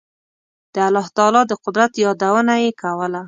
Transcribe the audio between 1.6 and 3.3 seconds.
قدرت یادونه یې کوله.